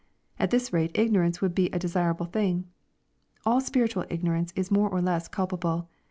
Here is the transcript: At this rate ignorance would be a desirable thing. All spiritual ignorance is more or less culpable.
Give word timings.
At 0.39 0.49
this 0.49 0.73
rate 0.73 0.89
ignorance 0.97 1.41
would 1.43 1.53
be 1.53 1.67
a 1.69 1.77
desirable 1.77 2.25
thing. 2.25 2.65
All 3.45 3.61
spiritual 3.61 4.05
ignorance 4.09 4.51
is 4.55 4.71
more 4.71 4.89
or 4.89 4.99
less 4.99 5.27
culpable. 5.27 5.89